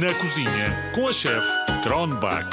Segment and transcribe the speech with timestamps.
[0.00, 1.46] Na cozinha com a chefe
[1.82, 2.48] Tronbach.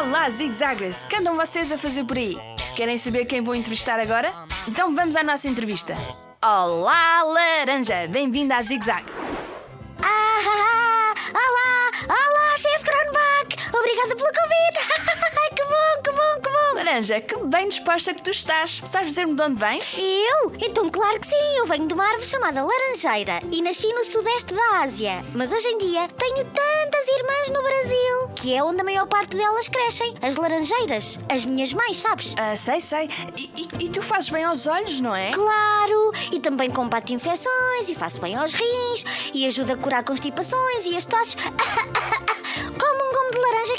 [0.00, 1.04] Olá, zigzaggers!
[1.04, 2.38] Que andam vocês a fazer por aí?
[2.74, 4.32] Querem saber quem vou entrevistar agora?
[4.66, 5.94] Então vamos à nossa entrevista.
[6.42, 8.06] Olá, Laranja!
[8.08, 9.04] Bem-vinda à Zigzag!
[10.00, 13.76] Ah, olá, olá, chefe Kronbach!
[13.76, 14.78] Obrigada pelo convite!
[15.54, 16.40] que bom, que bom,
[16.94, 18.80] Laranja, que bem disposta que tu estás!
[18.84, 19.96] Sabes dizer-me de onde vens?
[19.98, 20.52] Eu?
[20.60, 24.54] Então, claro que sim, eu venho de uma árvore chamada Laranjeira e nasci no sudeste
[24.54, 25.24] da Ásia.
[25.34, 29.36] Mas hoje em dia tenho tantas irmãs no Brasil, que é onde a maior parte
[29.36, 31.18] delas crescem, as laranjeiras.
[31.28, 32.32] As minhas mães, sabes?
[32.38, 33.10] Ah, sei, sei.
[33.36, 35.32] E, e- e tu fazes bem aos olhos, não é?
[35.32, 36.12] Claro!
[36.30, 40.94] E também combate infecções e faço bem aos rins e ajuda a curar constipações e
[40.96, 41.34] as tosses.
[42.78, 43.03] Como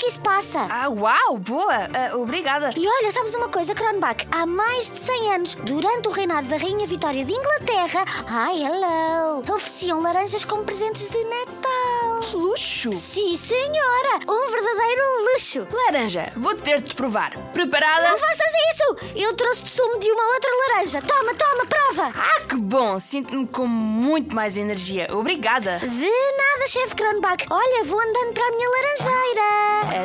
[0.06, 0.68] que isso passa.
[0.70, 1.38] Ah, uau!
[1.40, 1.90] Boa!
[1.92, 2.72] Ah, obrigada!
[2.78, 4.28] E olha, sabes uma coisa, Kronbach?
[4.32, 9.40] Há mais de 100 anos, durante o reinado da Rainha Vitória de Inglaterra, ai, hello,
[9.40, 12.06] ofereciam laranjas como presentes de Natal.
[12.34, 12.94] Luxo!
[12.94, 14.20] Sim, senhora!
[14.28, 15.02] Um verdadeiro
[15.34, 15.68] luxo!
[15.72, 17.36] Laranja, vou ter de provar.
[17.52, 18.10] Preparada?
[18.10, 18.98] Não faças isso!
[19.16, 21.02] Eu trouxe-te sumo de uma outra laranja.
[21.02, 22.14] Toma, toma, prova!
[22.16, 23.00] Ah, que bom!
[23.00, 25.08] Sinto-me com muito mais energia.
[25.12, 25.80] Obrigada!
[25.80, 27.46] De nada, chefe Kronbach.
[27.50, 29.25] Olha, vou andando para a minha laranjeira.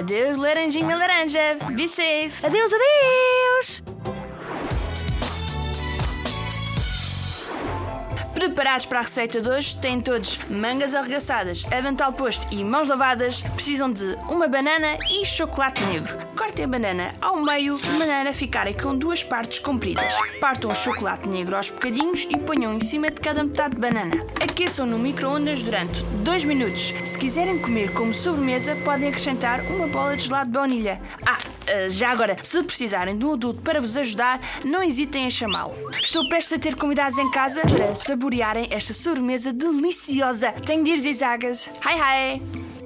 [0.00, 1.58] Adeus, laranjinha laranja!
[1.76, 2.42] Bices!
[2.42, 3.99] Adeus, adeus!
[8.40, 13.42] Preparados para a receita de hoje, têm todos mangas arregaçadas, avental posto e mãos lavadas.
[13.54, 16.16] Precisam de uma banana e chocolate negro.
[16.34, 20.14] Cortem a banana ao meio de maneira a ficarem com duas partes compridas.
[20.40, 24.16] Partam o chocolate negro aos bocadinhos e ponham em cima de cada metade de banana.
[24.42, 26.94] Aqueçam no micro-ondas durante 2 minutos.
[27.04, 30.98] Se quiserem comer como sobremesa, podem acrescentar uma bola de gelado de baunilha.
[31.26, 31.36] Ah,
[31.88, 35.74] já agora, se precisarem de um adulto para vos ajudar, não hesitem em chamá-lo.
[36.00, 40.52] Estou prestes a ter convidados em casa para saborearem esta sobremesa deliciosa.
[40.52, 41.70] Tenho de ir, Zizagas.
[41.84, 42.79] Hi, hi!